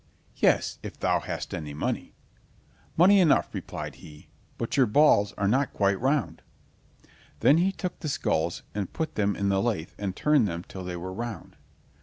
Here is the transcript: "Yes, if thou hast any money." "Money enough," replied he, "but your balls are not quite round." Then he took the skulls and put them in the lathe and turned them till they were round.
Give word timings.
"Yes, 0.37 0.79
if 0.81 0.99
thou 0.99 1.19
hast 1.19 1.53
any 1.53 1.75
money." 1.75 2.15
"Money 2.97 3.19
enough," 3.19 3.53
replied 3.53 3.97
he, 3.97 4.29
"but 4.57 4.75
your 4.75 4.87
balls 4.87 5.31
are 5.33 5.47
not 5.47 5.73
quite 5.75 6.01
round." 6.01 6.41
Then 7.41 7.59
he 7.59 7.71
took 7.71 7.99
the 7.99 8.09
skulls 8.09 8.63
and 8.73 8.91
put 8.93 9.13
them 9.13 9.35
in 9.35 9.49
the 9.49 9.61
lathe 9.61 9.91
and 9.99 10.15
turned 10.15 10.47
them 10.47 10.63
till 10.67 10.83
they 10.83 10.97
were 10.97 11.13
round. 11.13 11.55